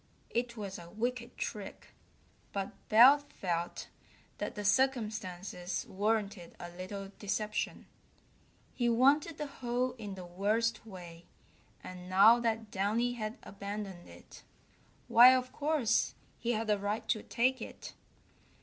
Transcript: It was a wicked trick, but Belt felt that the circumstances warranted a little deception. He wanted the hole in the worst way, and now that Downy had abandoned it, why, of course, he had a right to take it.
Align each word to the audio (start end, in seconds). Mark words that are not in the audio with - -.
It 0.31 0.57
was 0.57 0.79
a 0.79 0.89
wicked 0.89 1.37
trick, 1.37 1.89
but 2.53 2.71
Belt 2.89 3.31
felt 3.31 3.87
that 4.39 4.55
the 4.55 4.65
circumstances 4.65 5.85
warranted 5.87 6.55
a 6.59 6.71
little 6.71 7.11
deception. 7.19 7.85
He 8.73 8.89
wanted 8.89 9.37
the 9.37 9.45
hole 9.45 9.91
in 9.99 10.15
the 10.15 10.25
worst 10.25 10.87
way, 10.87 11.25
and 11.83 12.09
now 12.09 12.39
that 12.39 12.71
Downy 12.71 13.13
had 13.13 13.37
abandoned 13.43 14.09
it, 14.09 14.41
why, 15.07 15.35
of 15.35 15.51
course, 15.51 16.15
he 16.39 16.53
had 16.53 16.67
a 16.71 16.79
right 16.79 17.07
to 17.09 17.21
take 17.21 17.61
it. 17.61 17.93